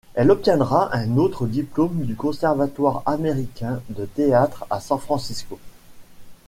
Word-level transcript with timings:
Elle 0.15 0.31
obtiendra 0.31 0.89
un 0.95 1.15
autre 1.17 1.45
diplôme 1.45 2.05
du 2.07 2.15
Conservatoire 2.15 3.03
Américain 3.05 3.83
de 3.89 4.03
Théâtre 4.05 4.65
à 4.71 4.79
San 4.79 4.97
Francisco. 4.97 5.59